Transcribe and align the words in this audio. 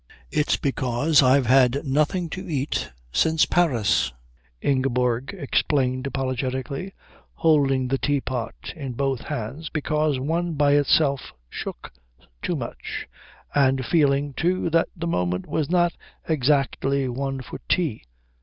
"It's 0.31 0.57
because 0.57 1.21
I've 1.21 1.45
had 1.45 1.85
nothing 1.85 2.27
to 2.31 2.49
eat 2.49 2.91
since 3.11 3.45
Paris," 3.45 4.11
Ingeborg 4.59 5.31
explained 5.31 6.07
apologetically, 6.07 6.95
holding 7.35 7.87
the 7.87 7.99
teapot 7.99 8.55
in 8.75 8.93
both 8.93 9.21
hands 9.21 9.69
because 9.69 10.19
one 10.19 10.53
by 10.55 10.71
itself 10.71 11.33
shook 11.51 11.93
too 12.41 12.55
much, 12.55 13.07
and 13.53 13.85
feeling, 13.85 14.33
too, 14.33 14.71
that 14.71 14.89
the 14.95 15.05
moment 15.05 15.45
was 15.45 15.69
not 15.69 15.93
exactly 16.27 17.07
one 17.07 17.43
for 17.43 17.59
tea. 17.69 18.01